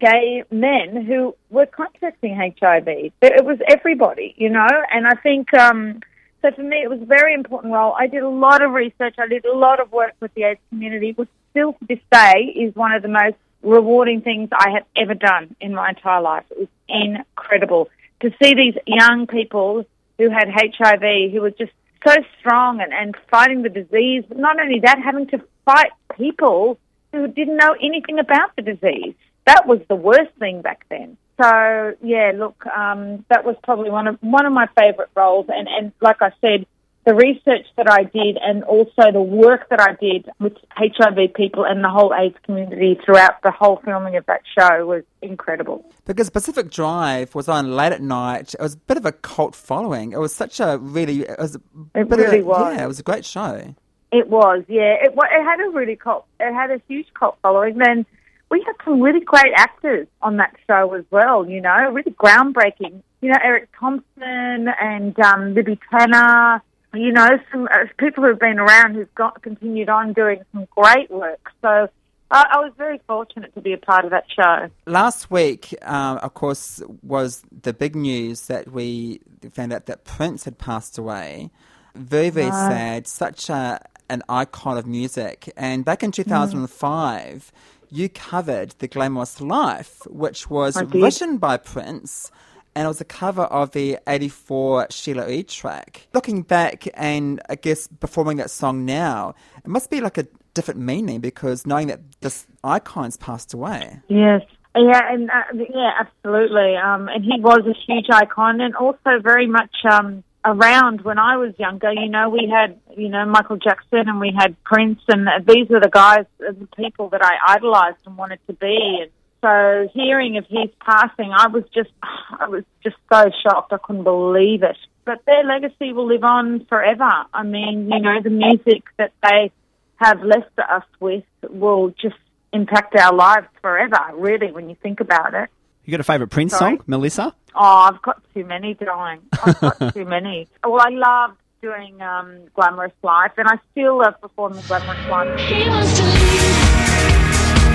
gay 0.00 0.44
men 0.50 1.04
who 1.04 1.36
were 1.50 1.66
contracting 1.66 2.34
HIV. 2.34 2.88
It 3.20 3.44
was 3.44 3.58
everybody, 3.68 4.34
you 4.38 4.48
know, 4.48 4.68
and 4.90 5.06
I 5.06 5.14
think 5.16 5.52
um, 5.52 6.00
so. 6.40 6.50
For 6.50 6.62
me, 6.62 6.78
it 6.82 6.88
was 6.88 7.02
a 7.02 7.06
very 7.06 7.34
important 7.34 7.74
role. 7.74 7.92
I 7.92 8.06
did 8.06 8.22
a 8.22 8.28
lot 8.28 8.62
of 8.62 8.72
research. 8.72 9.16
I 9.18 9.28
did 9.28 9.44
a 9.44 9.56
lot 9.56 9.80
of 9.80 9.92
work 9.92 10.14
with 10.20 10.32
the 10.32 10.44
AIDS 10.44 10.60
community. 10.70 11.12
Still 11.56 11.72
to 11.72 11.86
this 11.88 11.98
day 12.12 12.52
is 12.54 12.74
one 12.74 12.92
of 12.92 13.02
the 13.02 13.08
most 13.08 13.36
rewarding 13.62 14.20
things 14.20 14.50
I 14.52 14.70
have 14.74 14.84
ever 14.94 15.14
done 15.14 15.56
in 15.60 15.74
my 15.74 15.88
entire 15.90 16.20
life. 16.20 16.44
It 16.50 16.58
was 16.58 16.68
incredible 16.88 17.88
to 18.20 18.30
see 18.42 18.54
these 18.54 18.74
young 18.86 19.26
people 19.26 19.86
who 20.18 20.30
had 20.30 20.48
HIV 20.50 21.32
who 21.32 21.40
were 21.40 21.50
just 21.50 21.72
so 22.06 22.14
strong 22.38 22.80
and, 22.80 22.92
and 22.92 23.16
fighting 23.30 23.62
the 23.62 23.70
disease, 23.70 24.24
but 24.28 24.38
not 24.38 24.60
only 24.60 24.80
that, 24.80 24.98
having 25.02 25.26
to 25.28 25.40
fight 25.64 25.90
people 26.16 26.78
who 27.12 27.26
didn't 27.26 27.56
know 27.56 27.74
anything 27.82 28.18
about 28.18 28.54
the 28.56 28.62
disease. 28.62 29.14
That 29.46 29.66
was 29.66 29.80
the 29.88 29.96
worst 29.96 30.32
thing 30.38 30.60
back 30.60 30.84
then. 30.90 31.16
So 31.40 31.94
yeah, 32.02 32.32
look, 32.34 32.66
um, 32.66 33.24
that 33.28 33.44
was 33.44 33.56
probably 33.62 33.90
one 33.90 34.06
of 34.06 34.18
one 34.20 34.46
of 34.46 34.52
my 34.52 34.68
favourite 34.76 35.10
roles, 35.14 35.46
and 35.48 35.68
and 35.68 35.92
like 36.00 36.20
I 36.20 36.32
said, 36.40 36.66
the 37.06 37.14
research 37.14 37.66
that 37.76 37.88
I 37.90 38.02
did, 38.02 38.36
and 38.42 38.64
also 38.64 39.12
the 39.12 39.22
work 39.22 39.68
that 39.70 39.80
I 39.80 39.94
did 39.94 40.28
with 40.40 40.54
HIV 40.76 41.34
people 41.34 41.64
and 41.64 41.82
the 41.84 41.88
whole 41.88 42.12
AIDS 42.12 42.34
community 42.42 42.98
throughout 43.04 43.40
the 43.42 43.52
whole 43.52 43.80
filming 43.84 44.16
of 44.16 44.26
that 44.26 44.40
show 44.58 44.84
was 44.86 45.04
incredible. 45.22 45.84
Because 46.04 46.28
Pacific 46.30 46.70
Drive 46.70 47.34
was 47.34 47.48
on 47.48 47.76
late 47.76 47.92
at 47.92 48.02
night. 48.02 48.54
It 48.54 48.60
was 48.60 48.74
a 48.74 48.78
bit 48.78 48.96
of 48.96 49.06
a 49.06 49.12
cult 49.12 49.54
following. 49.54 50.12
It 50.12 50.18
was 50.18 50.34
such 50.34 50.58
a 50.60 50.78
really, 50.78 51.20
it 51.22 51.38
was 51.38 51.54
a 51.56 51.60
It 51.94 52.02
of 52.02 52.12
a- 52.12 52.16
really 52.16 52.42
was. 52.42 52.74
Yeah, 52.76 52.84
it 52.84 52.88
was 52.88 52.98
a 52.98 53.04
great 53.04 53.24
show. 53.24 53.74
It 54.12 54.28
was, 54.28 54.64
yeah. 54.68 54.94
It, 55.00 55.12
it 55.16 55.44
had 55.44 55.60
a 55.60 55.70
really 55.70 55.96
cult. 55.96 56.26
It 56.40 56.52
had 56.52 56.70
a 56.70 56.80
huge 56.88 57.06
cult 57.14 57.38
following. 57.42 57.78
Then 57.78 58.04
we 58.50 58.62
had 58.66 58.74
some 58.84 59.00
really 59.00 59.20
great 59.20 59.52
actors 59.56 60.06
on 60.22 60.36
that 60.38 60.54
show 60.66 60.92
as 60.94 61.04
well. 61.10 61.48
You 61.48 61.60
know, 61.60 61.90
really 61.92 62.12
groundbreaking. 62.12 63.02
You 63.20 63.30
know, 63.30 63.38
Erik 63.42 63.68
Thomson 63.78 64.68
and 64.80 65.18
um, 65.20 65.54
Libby 65.54 65.78
Tanner. 65.90 66.62
You 66.96 67.12
know, 67.12 67.38
some 67.52 67.68
uh, 67.70 67.86
people 67.98 68.24
who've 68.24 68.38
been 68.38 68.58
around 68.58 68.94
who've 68.94 69.14
got 69.14 69.42
continued 69.42 69.88
on 69.88 70.12
doing 70.12 70.42
some 70.52 70.66
great 70.74 71.10
work. 71.10 71.50
So 71.62 71.88
I, 72.30 72.46
I 72.52 72.58
was 72.58 72.72
very 72.76 73.00
fortunate 73.06 73.54
to 73.54 73.60
be 73.60 73.72
a 73.72 73.78
part 73.78 74.04
of 74.04 74.10
that 74.10 74.24
show. 74.30 74.68
Last 74.86 75.30
week, 75.30 75.74
um, 75.82 76.18
of 76.18 76.34
course, 76.34 76.82
was 77.02 77.42
the 77.62 77.72
big 77.72 77.94
news 77.94 78.46
that 78.48 78.72
we 78.72 79.20
found 79.52 79.72
out 79.72 79.86
that 79.86 80.04
Prince 80.04 80.44
had 80.44 80.58
passed 80.58 80.98
away. 80.98 81.50
Very, 81.94 82.30
very 82.30 82.50
sad. 82.50 83.06
Such 83.06 83.48
a, 83.48 83.80
an 84.08 84.22
icon 84.28 84.76
of 84.76 84.86
music. 84.86 85.52
And 85.56 85.84
back 85.84 86.02
in 86.02 86.12
2005, 86.12 87.52
you 87.90 88.08
covered 88.08 88.70
The 88.78 88.88
Glamorous 88.88 89.40
Life, 89.40 90.06
which 90.06 90.50
was 90.50 90.82
written 90.92 91.38
by 91.38 91.56
Prince. 91.56 92.30
And 92.76 92.84
it 92.84 92.88
was 92.88 93.00
a 93.00 93.06
cover 93.06 93.44
of 93.44 93.70
the 93.70 93.98
84 94.06 94.88
Sheila 94.90 95.30
E 95.30 95.42
track. 95.44 96.08
Looking 96.12 96.42
back 96.42 96.86
and 96.92 97.40
I 97.48 97.54
guess 97.54 97.86
performing 97.86 98.36
that 98.36 98.50
song 98.50 98.84
now, 98.84 99.34
it 99.64 99.68
must 99.68 99.88
be 99.88 100.02
like 100.02 100.18
a 100.18 100.26
different 100.52 100.80
meaning 100.80 101.20
because 101.20 101.66
knowing 101.66 101.86
that 101.86 102.00
this 102.20 102.46
icon's 102.62 103.16
passed 103.16 103.54
away. 103.54 104.00
Yes. 104.08 104.42
Yeah, 104.74 105.00
and 105.10 105.30
uh, 105.30 105.64
yeah, 105.74 105.92
absolutely. 106.00 106.76
Um, 106.76 107.08
and 107.08 107.24
he 107.24 107.40
was 107.40 107.60
a 107.60 107.72
huge 107.86 108.08
icon, 108.12 108.60
and 108.60 108.76
also 108.76 109.20
very 109.22 109.46
much 109.46 109.74
um, 109.90 110.22
around 110.44 111.00
when 111.00 111.18
I 111.18 111.38
was 111.38 111.54
younger. 111.58 111.90
You 111.94 112.10
know, 112.10 112.28
we 112.28 112.46
had 112.52 112.78
you 112.94 113.08
know 113.08 113.24
Michael 113.24 113.56
Jackson, 113.56 114.06
and 114.06 114.20
we 114.20 114.34
had 114.38 114.54
Prince, 114.64 115.00
and 115.08 115.26
these 115.46 115.70
were 115.70 115.80
the 115.80 115.88
guys, 115.88 116.26
the 116.38 116.68
people 116.76 117.08
that 117.08 117.24
I 117.24 117.54
idolized 117.54 117.96
and 118.04 118.18
wanted 118.18 118.40
to 118.48 118.52
be. 118.52 118.98
And 119.00 119.10
so, 119.40 119.88
hearing 119.92 120.36
of 120.36 120.46
his 120.48 120.70
passing, 120.80 121.32
I 121.34 121.48
was 121.48 121.64
just, 121.74 121.90
I 122.02 122.48
was 122.48 122.64
just 122.82 122.96
so 123.12 123.30
shocked. 123.42 123.72
I 123.72 123.78
couldn't 123.78 124.04
believe 124.04 124.62
it. 124.62 124.76
But 125.04 125.24
their 125.24 125.44
legacy 125.44 125.92
will 125.92 126.06
live 126.06 126.24
on 126.24 126.64
forever. 126.66 127.10
I 127.32 127.42
mean, 127.44 127.90
you 127.92 128.00
know, 128.00 128.20
the 128.20 128.30
music 128.30 128.82
that 128.98 129.12
they 129.22 129.52
have 129.96 130.20
left 130.22 130.58
us 130.58 130.84
with 130.98 131.24
will 131.48 131.90
just 131.90 132.16
impact 132.52 132.96
our 132.96 133.14
lives 133.14 133.46
forever, 133.62 133.98
really, 134.14 134.50
when 134.50 134.68
you 134.68 134.76
think 134.82 135.00
about 135.00 135.34
it. 135.34 135.48
You 135.84 135.92
got 135.92 136.00
a 136.00 136.04
favourite 136.04 136.30
Prince 136.30 136.56
Sorry? 136.56 136.76
song, 136.76 136.84
Melissa? 136.88 137.34
Oh, 137.54 137.88
I've 137.90 138.02
got 138.02 138.20
too 138.34 138.44
many, 138.44 138.74
darling. 138.74 139.20
I've 139.44 139.60
got 139.60 139.78
too 139.94 140.04
many. 140.04 140.48
Well, 140.64 140.80
I 140.80 140.90
love 140.90 141.36
doing 141.62 142.02
um, 142.02 142.46
Glamorous 142.54 142.92
Life, 143.02 143.32
and 143.36 143.46
I 143.48 143.58
still 143.70 143.98
love 143.98 144.20
performing 144.20 144.62
Glamorous 144.66 145.08
Life. 145.08 145.40
She 145.40 145.68
wants 145.68 145.96
to 145.98 146.04
leave 146.04 146.16
the 146.20 146.76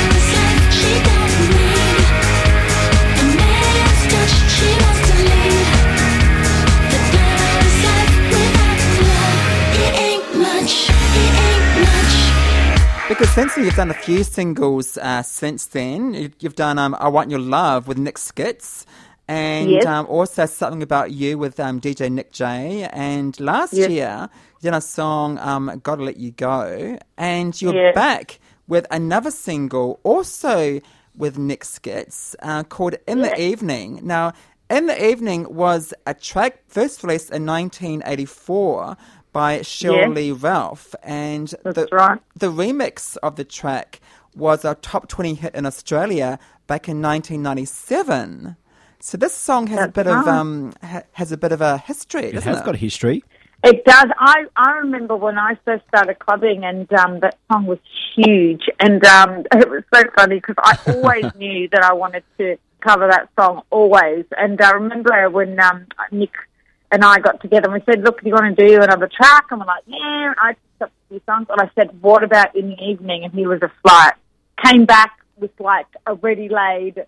Since 13.38 13.56
you've 13.58 13.75
done 13.75 13.91
a 13.91 13.94
few 13.94 14.24
singles 14.24 14.98
uh, 14.98 15.22
since 15.22 15.67
then. 15.67 16.15
You- 16.15 16.32
You've 16.39 16.56
done 16.56 16.79
um, 16.79 16.96
I 17.00 17.08
Want 17.08 17.29
Your 17.29 17.39
Love 17.39 17.88
with 17.88 18.00
Nick 18.00 18.15
Skitz. 18.17 18.84
And 19.27 19.70
Yes. 19.70 19.86
um, 19.86 20.08
also 20.08 20.48
Something 20.48 20.82
About 20.82 21.12
You 21.12 21.38
with 21.38 21.60
um, 21.60 21.79
DJ 21.79 22.12
Nick 22.12 22.32
J. 22.32 22.89
And 22.91 23.39
last 23.39 23.74
Yes. 23.74 23.89
year, 23.91 24.29
you 24.62 24.72
did 24.72 24.74
a 24.74 24.82
song, 24.82 25.38
um, 25.38 25.79
Gotta 25.84 26.01
Let 26.03 26.17
You 26.17 26.32
Go. 26.32 26.98
And 27.17 27.62
you're 27.62 27.75
Yes. 27.75 27.94
back 27.94 28.39
with 28.67 28.88
another 28.89 29.29
single, 29.29 30.00
also 30.03 30.79
with 31.15 31.38
Nick 31.38 31.63
Skitz, 31.63 32.34
uh, 32.41 32.63
called 32.63 32.96
In 33.08 33.22
the 33.22 33.39
Evening. 33.39 34.00
Now, 34.03 34.34
In 34.70 34.88
the 34.88 35.10
Evening 35.12 35.46
was 35.53 35.94
a 36.08 36.13
track 36.13 36.60
first 36.67 37.01
released 37.03 37.29
in 37.32 37.46
1984 37.46 38.98
by 39.38 39.60
Cheryl 39.60 40.08
Yes. 40.08 40.15
Lee 40.15 40.32
Ralph. 40.32 40.96
And 41.03 41.53
That's 41.63 41.75
the, 41.75 41.88
right. 41.91 42.20
the 42.36 42.51
remix 42.51 43.17
of 43.22 43.36
the 43.36 43.44
track 43.44 44.00
was 44.36 44.65
a 44.65 44.74
top 44.74 45.08
20 45.08 45.36
hit 45.36 45.53
in 45.53 45.63
Australia 45.67 46.39
back 46.65 46.89
in 46.89 47.03
1997. 47.03 48.56
So 49.00 49.15
this 49.15 49.36
song 49.36 49.67
has 49.67 49.77
a 49.77 49.82
That's 49.82 49.94
bit 49.94 50.08
of 50.08 50.27
um 50.27 50.74
ha- 50.82 51.03
has 51.13 51.32
a 51.32 51.38
bit 51.38 51.51
of 51.51 51.62
a 51.62 51.77
history, 51.77 52.24
It 52.25 52.34
doesn't 52.34 52.51
has 52.51 52.62
it? 52.62 52.65
got 52.65 52.74
a 52.74 52.79
history. 52.79 53.24
It 53.63 53.86
does. 53.86 54.08
I 54.20 54.46
I 54.56 54.72
remember 54.84 55.15
when 55.15 55.38
I 55.38 55.51
first 55.65 55.84
started 55.88 56.17
clubbing, 56.17 56.63
and 56.63 56.91
um, 56.94 57.20
that 57.22 57.38
song 57.51 57.65
was 57.67 57.79
huge, 58.15 58.63
and 58.79 59.03
um, 59.06 59.44
it 59.62 59.70
was 59.70 59.84
so 59.94 60.01
funny 60.17 60.38
because 60.41 60.56
I 60.63 60.74
always 60.94 61.25
knew 61.41 61.67
that 61.74 61.84
I 61.84 61.94
wanted 61.94 62.24
to 62.39 62.58
cover 62.82 63.08
that 63.08 63.29
song 63.39 63.62
always. 63.70 64.25
And 64.36 64.60
I 64.62 64.72
remember 64.72 65.29
when 65.29 65.60
um, 65.60 65.86
Nick 66.12 66.34
and 66.91 67.03
I 67.03 67.20
got 67.20 67.41
together, 67.41 67.70
and 67.70 67.74
we 67.74 67.91
said, 67.91 68.03
"Look, 68.03 68.22
do 68.22 68.27
you 68.27 68.34
want 68.34 68.58
to 68.58 68.67
do 68.67 68.82
another 68.82 69.10
track?" 69.13 69.46
And 69.51 69.60
we're 69.60 69.67
like, 69.67 69.84
"Yeah." 69.86 70.34
I 70.38 70.53
picked 70.53 70.82
up 70.82 70.89
a 70.89 71.10
few 71.10 71.22
songs, 71.25 71.48
and 71.50 71.62
I 71.62 71.70
said, 71.75 72.01
"What 72.01 72.24
about 72.24 72.56
in 72.56 72.70
the 72.70 72.84
evening?" 72.84 73.24
And 73.24 73.34
he 73.34 73.46
was 73.46 73.62
a 73.62 73.72
flight. 73.82 74.13
Came 74.63 74.86
back 74.86 75.17
with 75.39 75.51
like 75.60 75.88
a 76.06 76.15
ready 76.15 76.50
laid 76.50 77.06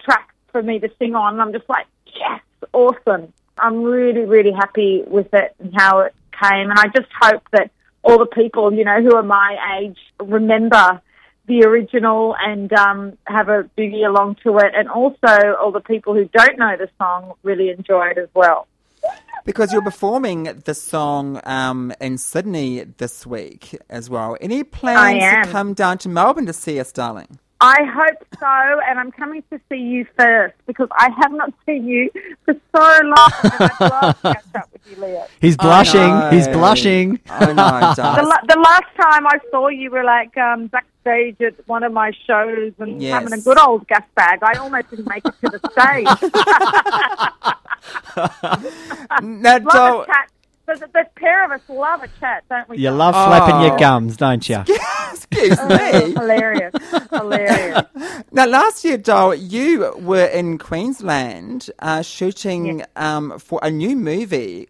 track 0.00 0.34
for 0.52 0.62
me 0.62 0.78
to 0.78 0.90
sing 0.98 1.14
on. 1.14 1.34
And 1.34 1.42
I'm 1.42 1.52
just 1.52 1.68
like, 1.68 1.86
yes, 2.06 2.40
awesome. 2.72 3.32
I'm 3.58 3.82
really, 3.82 4.24
really 4.24 4.52
happy 4.52 5.02
with 5.06 5.32
it 5.32 5.54
and 5.58 5.72
how 5.76 6.00
it 6.00 6.14
came. 6.40 6.70
And 6.70 6.78
I 6.78 6.86
just 6.88 7.08
hope 7.20 7.42
that 7.52 7.70
all 8.02 8.18
the 8.18 8.26
people, 8.26 8.72
you 8.72 8.84
know, 8.84 9.02
who 9.02 9.14
are 9.16 9.22
my 9.22 9.80
age 9.80 9.98
remember 10.20 11.00
the 11.46 11.64
original 11.64 12.36
and 12.38 12.72
um, 12.72 13.18
have 13.26 13.48
a 13.48 13.68
boogie 13.76 14.06
along 14.06 14.36
to 14.44 14.58
it. 14.58 14.72
And 14.74 14.88
also 14.88 15.56
all 15.60 15.72
the 15.72 15.80
people 15.80 16.14
who 16.14 16.26
don't 16.26 16.58
know 16.58 16.76
the 16.76 16.88
song 16.98 17.34
really 17.42 17.70
enjoy 17.70 18.08
it 18.08 18.18
as 18.18 18.28
well. 18.34 18.66
Because 19.44 19.72
you're 19.72 19.82
performing 19.82 20.44
the 20.44 20.74
song 20.74 21.40
um, 21.44 21.92
in 22.00 22.18
Sydney 22.18 22.84
this 22.98 23.26
week 23.26 23.76
as 23.88 24.08
well. 24.10 24.36
Any 24.40 24.64
plans 24.64 25.46
to 25.46 25.52
come 25.52 25.74
down 25.74 25.98
to 25.98 26.08
Melbourne 26.08 26.46
to 26.46 26.52
see 26.52 26.78
us, 26.80 26.92
darling? 26.92 27.38
I 27.62 27.82
hope 27.84 28.24
so, 28.38 28.80
and 28.88 28.98
I'm 28.98 29.12
coming 29.12 29.42
to 29.52 29.60
see 29.68 29.76
you 29.76 30.06
first 30.18 30.54
because 30.66 30.88
I 30.92 31.10
have 31.20 31.30
not 31.32 31.52
seen 31.66 31.86
you 31.86 32.10
for 32.46 32.54
so 32.74 32.80
long, 33.02 33.30
and 33.42 33.52
I'd 33.52 33.80
love 33.80 34.22
to 34.22 34.32
catch 34.32 34.44
up 34.54 34.70
with 34.72 34.80
you, 34.90 34.96
Leah. 35.02 35.26
He's 35.42 35.58
blushing. 35.58 36.30
He's 36.30 36.48
blushing. 36.48 37.20
I 37.28 37.52
know, 37.52 37.92
The, 37.96 38.40
the 38.48 38.58
last 38.60 38.86
time 38.98 39.26
I 39.26 39.38
saw 39.50 39.68
you 39.68 39.90
were 39.90 40.04
like 40.04 40.34
um, 40.38 40.68
backstage 40.68 41.38
at 41.42 41.68
one 41.68 41.82
of 41.82 41.92
my 41.92 42.12
shows 42.26 42.72
and 42.78 43.02
Yes. 43.02 43.12
having 43.12 43.38
a 43.38 43.42
good 43.42 43.58
old 43.60 43.86
gas 43.88 44.04
bag. 44.14 44.38
I 44.42 44.54
almost 44.58 44.88
didn't 44.88 45.08
make 45.08 45.22
it 45.26 45.34
to 45.44 45.58
the 45.58 45.60
stage. 45.72 46.32
now, 48.16 49.58
love 49.58 49.64
Dol- 49.72 50.02
a 50.02 50.06
chat. 50.06 50.30
The, 50.66 50.74
the, 50.76 50.86
the 50.92 51.06
pair 51.16 51.44
of 51.44 51.50
us 51.50 51.60
love 51.68 52.02
a 52.02 52.08
chat, 52.20 52.44
don't 52.48 52.68
we? 52.68 52.76
You 52.78 52.84
John? 52.90 52.98
love 52.98 53.14
flapping 53.14 53.60
your 53.62 53.74
Oh. 53.74 53.78
gums, 53.78 54.16
don't 54.16 54.48
you? 54.48 54.62
excuse 55.12 55.58
me. 55.64 56.12
hilarious, 56.12 56.72
hilarious. 57.10 57.82
Now, 58.30 58.46
last 58.46 58.84
year, 58.84 58.96
Dol, 58.96 59.34
you 59.34 59.92
were 59.98 60.26
in 60.26 60.58
Queensland 60.58 61.70
uh, 61.80 62.02
shooting 62.02 62.84
um, 62.94 63.38
for 63.40 63.58
a 63.64 63.70
new 63.70 63.96
movie. 63.96 64.68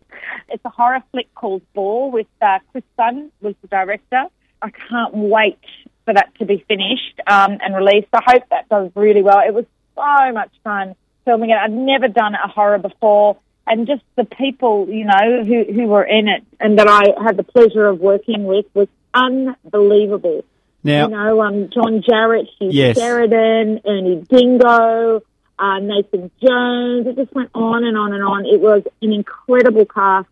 It's 0.49 0.65
a 0.65 0.71
horror 0.71 1.03
flick 1.13 1.33
called 1.35 1.63
Boar 1.75 2.11
with 2.11 2.27
uh, 2.41 2.59
Chris 2.73 2.85
Sun 2.97 3.31
was 3.43 3.55
the 3.61 3.69
director. 3.69 4.25
I 4.63 4.71
can't 4.71 5.15
wait 5.15 5.59
for 6.07 6.15
that 6.15 6.33
to 6.39 6.47
be 6.47 6.65
finished 6.67 7.21
um, 7.27 7.59
and 7.63 7.75
released. 7.77 8.09
I 8.15 8.21
hope 8.27 8.43
that 8.51 8.69
does 8.71 8.91
really 8.95 9.23
well. 9.23 9.41
It 9.47 9.53
was 9.55 9.67
so 9.95 10.33
much 10.33 10.51
fun 10.65 10.95
filming 11.25 11.51
it. 11.51 11.57
I'd 11.57 11.73
never 11.73 12.09
done 12.09 12.35
a 12.35 12.49
horror 12.49 12.79
before, 12.79 13.39
and 13.67 13.87
just 13.87 14.03
the 14.17 14.25
people 14.25 14.89
you 14.89 15.05
know 15.05 15.45
who 15.45 15.65
who 15.73 15.87
were 15.87 16.05
in 16.05 16.29
it 16.29 16.45
and 16.59 16.79
that 16.79 16.89
I 16.89 17.23
had 17.23 17.37
the 17.37 17.45
pleasure 17.45 17.87
of 17.87 18.01
working 18.01 18.45
with 18.45 18.67
was 18.75 18.89
unbelievable. 19.15 20.45
Now- 20.83 21.09
you 21.09 21.15
know, 21.15 21.43
um, 21.43 21.69
John 21.71 22.03
Jarratt, 22.03 22.47
Hugh 22.59 22.71
Yes. 22.73 22.99
Sheridan, 22.99 23.81
Ernie 23.87 24.25
Dingo, 24.29 25.23
uh, 25.59 25.79
Nathan 25.79 26.31
Jones. 26.43 27.07
It 27.07 27.17
just 27.17 27.33
went 27.35 27.51
on 27.55 27.85
and 27.85 27.97
on 27.97 28.13
and 28.13 28.23
on. 28.23 28.47
It 28.47 28.61
was 28.61 28.83
an 29.03 29.13
incredible 29.13 29.85
cast. 29.85 30.29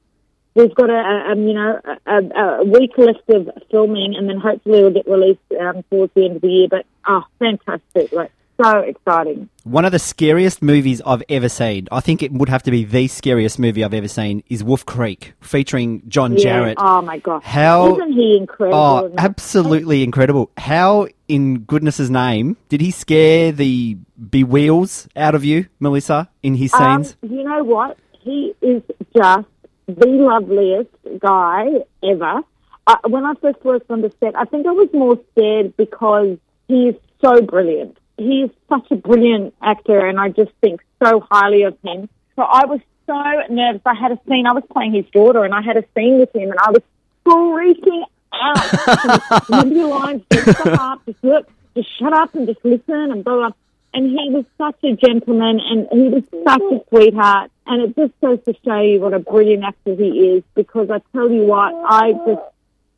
We've 0.55 0.75
got 0.75 0.91
a, 0.91 0.95
a 0.95 1.33
um, 1.33 1.47
you 1.47 1.55
know 1.55 1.81
a, 2.07 2.61
a, 2.61 2.65
week 2.65 2.97
left 2.97 3.29
of 3.29 3.51
filming, 3.71 4.17
and 4.17 4.29
then 4.29 4.41
hopefully 4.41 4.79
it'll 4.79 4.91
get 4.91 5.07
released 5.07 5.41
um, 5.61 5.85
towards 5.85 6.13
the 6.15 6.25
end 6.25 6.37
of 6.37 6.43
the 6.43 6.49
year. 6.49 6.69
But 6.69 6.87
oh, 7.07 7.23
fantastic! 7.39 8.11
Like 8.11 8.33
so 8.63 8.79
exciting. 8.81 9.49
One 9.65 9.85
of 9.85 9.93
the 9.93 9.99
scariest 9.99 10.63
movies 10.63 11.01
I've 11.07 11.23
ever 11.29 11.49
seen, 11.49 11.87
I 11.93 12.01
think 12.01 12.23
it 12.23 12.33
would 12.33 12.49
have 12.49 12.63
to 12.65 12.71
be 12.71 12.85
the 12.85 13.07
scariest 13.09 13.59
movie 13.59 13.85
I've 13.85 13.95
ever 13.95 14.09
seen, 14.09 14.43
is 14.49 14.65
Wolf 14.65 14.85
Creek, 14.87 15.35
featuring 15.41 16.03
John 16.09 16.33
Yeah. 16.37 16.61
Jarratt. 16.61 16.75
Oh 16.79 17.03
my 17.03 17.19
gosh! 17.19 17.43
How- 17.45 17.93
isn't 17.95 18.13
he 18.13 18.37
incredible? 18.37 18.79
Oh, 18.79 19.13
absolutely 19.19 20.03
incredible. 20.03 20.51
How, 20.57 21.09
in 21.29 21.61
goodness' 21.61 22.09
name, 22.11 22.57
did 22.69 22.81
he 22.81 22.91
scare 22.91 23.53
the 23.53 23.97
bewheels 24.31 25.09
out 25.17 25.35
of 25.35 25.45
you, 25.45 25.67
Melissa, 25.81 26.29
in 26.43 26.55
his 26.55 26.73
Um, 26.75 27.05
scenes? 27.05 27.17
you 27.23 27.45
know 27.45 27.63
what? 27.65 27.97
He 28.21 28.55
is 28.61 28.83
just 29.17 29.47
the 29.87 30.07
loveliest 30.07 30.91
guy 31.21 31.67
ever. 32.03 32.41
Uh, 32.87 32.97
when 33.09 33.25
I 33.25 33.35
first 33.35 33.63
worked 33.65 33.91
on 33.91 34.01
the 34.01 34.11
set, 34.21 34.35
I 34.37 34.45
think 34.45 34.67
I 34.67 34.71
was 34.73 34.89
more 34.93 35.19
scared 35.33 35.77
because 35.77 36.39
he 36.69 36.89
is 36.89 36.95
so 37.25 37.41
brilliant. 37.43 37.97
He 38.19 38.43
is 38.43 38.51
such 38.69 38.91
a 38.91 38.97
brilliant 38.97 39.55
actor, 39.63 40.07
and 40.07 40.19
I 40.19 40.29
just 40.29 40.51
think 40.61 40.81
so 41.03 41.21
highly 41.31 41.63
of 41.63 41.79
him. 41.85 42.09
So 42.37 42.43
I 42.43 42.67
was 42.67 42.81
so 43.07 43.53
nervous. 43.53 43.83
I 43.87 43.95
had 43.95 44.13
a 44.13 44.19
scene. 44.29 44.47
I 44.47 44.53
was 44.53 44.65
playing 44.71 44.93
his 44.93 45.07
daughter, 45.13 45.45
and 45.45 45.55
I 45.55 45.63
had 45.63 45.77
a 45.77 45.85
scene 45.95 46.19
with 46.19 46.35
him, 46.35 46.51
and 46.51 46.59
I 46.59 46.71
was 46.71 46.83
freaking 47.25 48.05
out. 48.33 49.49
Remember 49.49 49.75
your 49.75 49.89
lines? 49.89 50.23
Just 50.33 50.59
shut 50.59 50.79
up. 50.79 51.05
Just 51.07 51.25
look. 51.25 51.49
Just 51.75 51.99
shut 51.99 52.13
up 52.13 52.35
and 52.35 52.47
just 52.47 52.65
listen 52.65 53.13
and 53.13 53.25
blah 53.25 53.35
blah. 53.35 53.51
And 53.95 54.11
he 54.11 54.31
was 54.31 54.45
such 54.59 54.83
a 54.85 54.95
gentleman, 54.97 55.61
and 55.61 55.89
he 55.93 56.09
was 56.09 56.25
such 56.45 56.61
a 56.61 56.81
sweetheart. 56.89 57.51
And 57.67 57.83
it 57.83 57.97
just 57.97 58.21
goes 58.21 58.39
to 58.45 58.55
show 58.65 58.81
you 58.81 59.01
what 59.01 59.15
a 59.15 59.19
brilliant 59.19 59.65
actor 59.65 59.95
he 59.95 60.37
is. 60.37 60.45
Because 60.55 60.91
I 60.91 61.01
tell 61.13 61.31
you 61.31 61.45
what, 61.45 61.73
I 61.75 62.13
just 62.13 62.43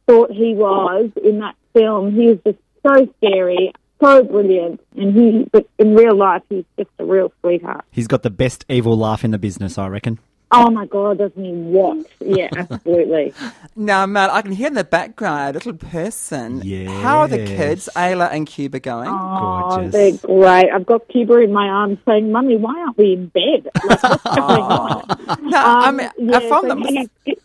thought 0.07 0.31
he 0.33 0.55
was 0.55 1.11
in 1.23 1.41
that 1.41 1.57
film. 1.73 2.15
He 2.15 2.27
was 2.29 2.39
just 2.45 2.59
so 2.85 3.09
scary, 3.19 3.73
so 4.01 4.23
brilliant, 4.25 4.81
and 4.97 5.15
he. 5.15 5.49
But 5.53 5.67
in 5.79 5.95
real 5.95 6.15
life, 6.17 6.43
he's 6.49 6.65
just 6.79 6.91
a 6.99 7.05
real 7.05 7.33
sweetheart. 7.41 7.85
He's 7.91 8.07
got 8.09 8.23
the 8.23 8.31
best 8.31 8.65
evil 8.69 8.97
laugh 8.97 9.25
in 9.25 9.31
the 9.31 9.39
business, 9.39 9.79
I 9.79 9.89
reckon. 9.89 10.19
Oh 10.53 10.69
my 10.69 10.85
god, 10.85 11.19
doesn't 11.19 11.45
he 11.45 11.53
what? 11.53 12.05
Yeah, 12.19 12.49
absolutely. 12.57 13.33
Now, 13.77 14.05
Mel, 14.07 14.31
I 14.33 14.43
can 14.43 14.51
hear 14.51 14.67
in 14.67 14.75
the 14.75 14.83
background 14.83 15.51
a 15.51 15.53
little 15.53 15.75
person. 15.75 16.61
Yeah. 16.65 16.91
How 17.03 17.19
are 17.21 17.29
the 17.29 17.47
kids, 17.47 17.89
Ayla 17.95 18.33
and 18.33 18.49
Cuba, 18.49 18.81
going? 18.81 19.09
Oh, 19.13 19.69
Gorgeous. 19.77 19.93
they're 19.93 20.13
great. 20.19 20.69
I've 20.71 20.87
got 20.87 21.07
Cuba 21.07 21.35
in 21.39 21.53
my 21.53 21.69
arms 21.69 21.99
saying, 22.05 22.33
"Mummy, 22.33 22.57
why 22.57 22.75
aren't 22.81 22.99
we 22.99 23.13
in 23.13 23.27
bed?" 23.29 23.69
Like, 23.87 24.03
what's 24.03 24.25
going 24.37 24.63
on? 24.63 25.05
No, 25.43 25.57
I 25.59 25.89
Um, 25.89 25.97
mean, 25.99 26.11
yeah, 26.19 26.37
I 26.39 26.49
found 26.49 26.63
so 26.63 26.69
them. 26.69 26.83
he's 26.83 27.37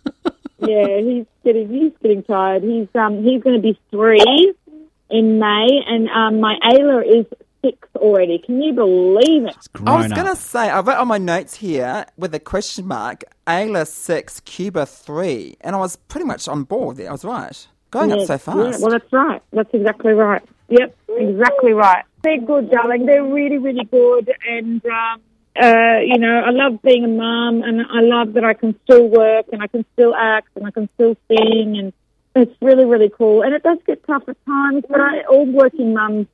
yeah, 0.59 0.97
he's 1.01 1.25
getting 1.43 1.69
he's 1.69 1.91
getting 2.01 2.23
tired. 2.23 2.63
He's 2.63 2.87
um 2.95 3.23
he's 3.23 3.43
going 3.43 3.55
to 3.55 3.61
be 3.61 3.77
three 3.91 4.53
in 5.09 5.39
May, 5.39 5.67
and 5.87 6.09
um 6.09 6.39
my 6.39 6.55
Ayla 6.63 7.19
is 7.19 7.25
six 7.65 7.87
already. 7.95 8.39
Can 8.39 8.61
you 8.61 8.73
believe 8.73 9.45
it? 9.45 9.55
I 9.85 9.97
was 9.97 10.11
going 10.11 10.27
to 10.27 10.35
say, 10.35 10.69
I 10.69 10.79
wrote 10.81 10.97
on 10.97 11.07
my 11.07 11.17
notes 11.17 11.55
here 11.55 12.05
with 12.17 12.33
a 12.35 12.39
question 12.39 12.85
mark, 12.87 13.23
Ayla 13.47 13.87
6, 13.87 14.39
Cuba 14.41 14.85
3, 14.85 15.57
and 15.61 15.75
I 15.75 15.79
was 15.79 15.95
pretty 15.95 16.25
much 16.25 16.47
on 16.47 16.63
board 16.63 16.97
there. 16.97 17.09
I 17.09 17.11
was 17.11 17.25
right. 17.25 17.67
Going 17.91 18.11
up 18.11 18.27
so 18.27 18.37
fast. 18.37 18.57
Yeah, 18.57 18.77
well, 18.79 18.91
that's 18.91 19.11
right. 19.13 19.41
That's 19.53 19.73
exactly 19.73 20.13
right. 20.13 20.41
Yep, 20.69 20.97
exactly 21.17 21.73
right. 21.73 22.03
They're 22.23 22.41
good, 22.41 22.69
darling. 22.69 23.05
They're 23.05 23.23
really, 23.23 23.57
really 23.57 23.85
good. 23.85 24.31
And, 24.47 24.85
um, 24.85 25.21
uh, 25.61 25.99
you 26.03 26.17
know, 26.17 26.41
I 26.45 26.49
love 26.49 26.81
being 26.81 27.05
a 27.05 27.07
mum 27.07 27.61
and 27.63 27.81
I 27.81 28.01
love 28.01 28.33
that 28.33 28.43
I 28.43 28.53
can 28.53 28.77
still 28.83 29.07
work 29.07 29.45
and 29.53 29.61
I 29.61 29.67
can 29.67 29.85
still 29.93 30.13
act 30.13 30.49
and 30.55 30.67
I 30.67 30.71
can 30.71 30.89
still 30.95 31.15
sing 31.29 31.77
and 31.77 31.93
it's 32.35 32.55
really, 32.61 32.85
really 32.85 33.09
cool. 33.09 33.41
And 33.41 33.53
it 33.53 33.63
does 33.63 33.79
get 33.87 34.05
tough 34.05 34.23
at 34.27 34.37
times, 34.45 34.83
but 34.89 34.99
I, 34.99 35.21
all 35.23 35.45
working 35.45 35.93
mums, 35.93 36.27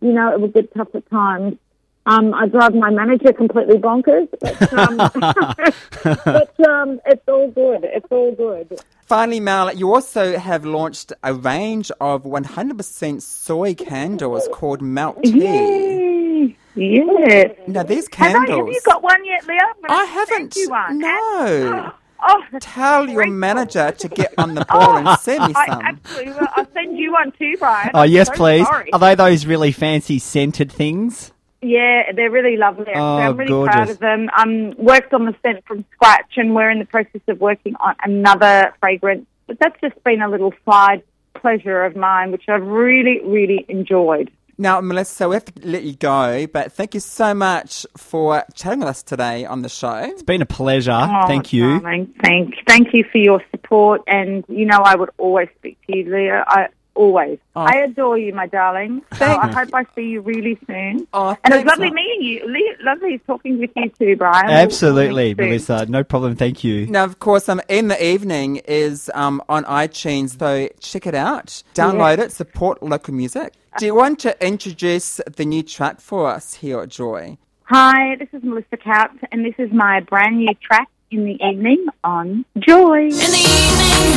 you 0.00 0.12
know, 0.12 0.32
it 0.32 0.40
will 0.40 0.48
get 0.48 0.72
tough 0.74 0.94
at 0.94 1.08
times. 1.10 1.58
Um, 2.06 2.32
I 2.32 2.46
drive 2.46 2.74
my 2.74 2.90
manager 2.90 3.32
completely 3.32 3.76
bonkers, 3.76 4.28
but, 4.40 4.72
um, 4.72 4.96
but 6.24 6.68
um, 6.68 7.00
it's 7.04 7.22
all 7.28 7.50
good. 7.50 7.84
It's 7.84 8.06
all 8.10 8.32
good. 8.32 8.80
Finally, 9.04 9.40
Mel, 9.40 9.74
you 9.74 9.92
also 9.92 10.38
have 10.38 10.64
launched 10.64 11.12
a 11.22 11.34
range 11.34 11.90
of 12.00 12.22
100% 12.22 13.20
soy 13.20 13.74
candles 13.74 14.48
called 14.52 14.80
Melt 14.80 15.22
Tea. 15.22 15.40
Yay! 15.40 16.56
Yes. 16.74 17.50
Now, 17.66 17.82
these 17.82 18.08
candles. 18.08 18.48
Have, 18.48 18.50
I, 18.50 18.58
have 18.58 18.68
you 18.68 18.80
got 18.86 19.02
one 19.02 19.24
yet, 19.24 19.46
Leah? 19.46 19.60
I 19.88 20.04
haven't. 20.04 20.56
You 20.56 20.70
one. 20.70 20.98
No. 20.98 21.08
Oh, 21.12 21.94
that's 22.52 22.66
Tell 22.66 23.06
your 23.08 23.24
great. 23.24 23.32
manager 23.32 23.90
to 23.92 24.08
get 24.08 24.34
on 24.38 24.54
the 24.54 24.64
ball 24.68 24.96
and 24.96 25.18
send 25.20 25.46
me 25.48 25.54
I 25.56 25.66
some. 25.66 25.80
absolutely 25.82 26.32
will. 26.32 26.48
I'll 26.56 26.72
send 26.72 26.98
you 26.98 27.12
one 27.12 27.32
too, 27.32 27.56
Brian. 27.58 27.90
Oh, 27.94 28.00
I'm 28.00 28.10
yes, 28.10 28.28
so 28.28 28.34
please. 28.34 28.66
sorry. 28.66 28.92
Are 28.92 28.98
they 28.98 29.14
those 29.14 29.46
really 29.46 29.72
fancy 29.72 30.18
scented 30.18 30.70
things? 30.70 31.32
Yeah, 31.62 32.12
they're 32.14 32.30
really 32.30 32.56
lovely. 32.56 32.86
actually. 32.86 33.00
Oh, 33.00 33.16
I'm 33.18 33.36
really 33.36 33.66
proud 33.68 33.90
of 33.90 33.98
them. 33.98 34.30
Um, 34.36 34.70
worked 34.78 35.12
on 35.12 35.26
the 35.26 35.34
scent 35.42 35.64
from 35.66 35.84
scratch, 35.92 36.32
and 36.36 36.54
we're 36.54 36.70
in 36.70 36.78
the 36.78 36.86
process 36.86 37.20
of 37.28 37.38
working 37.40 37.74
on 37.76 37.94
another 38.02 38.72
fragrance. 38.80 39.26
But 39.46 39.58
that's 39.58 39.78
just 39.80 40.02
been 40.04 40.22
a 40.22 40.28
little 40.28 40.54
side 40.64 41.02
pleasure 41.34 41.84
of 41.84 41.96
mine, 41.96 42.32
which 42.32 42.44
I've 42.48 42.66
really, 42.66 43.20
really 43.24 43.64
enjoyed. 43.68 44.30
Now, 44.60 44.78
Melissa, 44.82 45.26
we 45.26 45.36
have 45.36 45.46
to 45.46 45.66
let 45.66 45.84
you 45.84 45.94
go, 45.94 46.46
but 46.46 46.74
thank 46.74 46.92
you 46.92 47.00
so 47.00 47.32
much 47.32 47.86
for 47.96 48.44
chatting 48.52 48.80
with 48.80 48.90
us 48.90 49.02
today 49.02 49.46
on 49.46 49.62
the 49.62 49.70
show. 49.70 49.94
It's 49.94 50.22
been 50.22 50.42
a 50.42 50.46
pleasure. 50.46 50.92
Oh, 50.92 51.26
Thank 51.26 51.54
you. 51.54 51.80
Darling. 51.80 52.12
Thank, 52.22 52.56
thank 52.68 52.88
you 52.92 53.04
for 53.10 53.16
your 53.16 53.42
support. 53.52 54.02
And, 54.06 54.44
you 54.48 54.66
know, 54.66 54.80
I 54.84 54.96
would 54.96 55.08
always 55.16 55.48
speak 55.56 55.78
to 55.86 55.96
you, 55.96 56.14
Leah. 56.14 56.44
I 56.46 56.68
always. 56.94 57.38
Oh. 57.56 57.62
I 57.62 57.76
adore 57.84 58.18
you, 58.18 58.32
my 58.34 58.46
darling. 58.46 59.02
So 59.12 59.18
Thank 59.26 59.42
I 59.42 59.48
you. 59.48 59.54
hope 59.54 59.68
I 59.74 59.84
see 59.94 60.02
you 60.08 60.20
really 60.20 60.58
soon. 60.66 61.06
Oh, 61.12 61.30
and 61.44 61.54
it's 61.54 61.64
thanks, 61.64 61.68
lovely 61.70 61.86
Mel. 61.90 61.94
meeting 61.94 62.22
you. 62.22 62.46
Le- 62.46 62.84
lovely 62.84 63.18
talking 63.26 63.58
with 63.58 63.70
you 63.76 63.90
too, 63.98 64.16
Brian. 64.16 64.50
Absolutely, 64.50 65.34
we'll 65.34 65.48
meet 65.48 65.60
soon. 65.62 65.76
Melissa. 65.76 65.86
No 65.90 66.04
problem. 66.04 66.36
Thank 66.36 66.64
you. 66.64 66.86
Now, 66.86 67.04
of 67.04 67.18
course, 67.18 67.48
um, 67.48 67.60
in 67.68 67.88
the 67.88 68.04
evening 68.04 68.56
is 68.66 69.10
um, 69.14 69.42
on 69.48 69.64
iTunes, 69.64 70.38
so 70.38 70.68
check 70.80 71.06
it 71.06 71.14
out, 71.14 71.62
download 71.74 72.18
it, 72.18 72.32
support 72.32 72.82
local 72.82 73.14
music. 73.14 73.54
Do 73.78 73.86
you 73.86 73.94
want 73.94 74.18
to 74.20 74.44
introduce 74.44 75.20
the 75.36 75.44
new 75.44 75.62
track 75.62 76.00
for 76.00 76.26
us 76.28 76.54
here 76.54 76.80
at 76.80 76.88
Joy? 76.88 77.38
Hi, 77.64 78.16
this 78.16 78.28
is 78.32 78.42
Melissa 78.42 78.76
Tkautz, 78.76 79.18
and 79.30 79.44
this 79.44 79.54
is 79.58 79.70
my 79.72 80.00
brand 80.00 80.38
new 80.38 80.52
track 80.60 80.88
in 81.12 81.24
the 81.24 81.38
evening 81.44 81.86
on 82.02 82.44
Joy. 82.58 83.02
In 83.04 83.10
the 83.10 83.46
evening, 83.46 84.10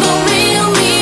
the 0.00 0.12
real 0.30 0.70
me 0.72 1.01